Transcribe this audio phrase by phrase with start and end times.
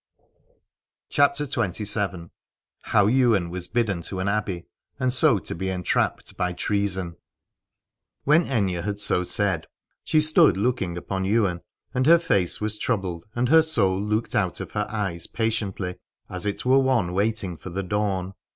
[1.11, 2.31] 165 CHAPTER XXVII.
[2.91, 4.65] HOW YWAIN WAS BIDDEN TO AN ABBEY
[4.99, 7.17] AND SO TO BE ENTRAPPED BY TREASON.
[8.23, 9.67] When Aithne had so said
[10.03, 11.61] she stood looking upon Ywain:
[11.93, 16.47] and her face was troubled, and her soul looked out of her eyes patiently, as
[16.47, 18.33] it were one waiting for the dawn.